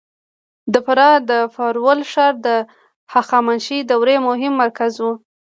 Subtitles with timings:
[0.73, 2.49] د فراه د فارول ښار د
[3.13, 5.05] هخامنشي دورې مهم مرکز و